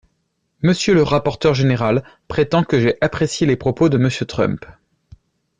Monsieur 0.63 0.95
le 0.95 1.03
rapporteur 1.03 1.53
général 1.53 2.03
prétend 2.27 2.63
que 2.63 2.79
j’ai 2.79 2.95
apprécié 3.01 3.45
les 3.45 3.55
propos 3.55 3.87
de 3.87 3.99
Monsieur 3.99 4.25
Trump. 4.25 4.65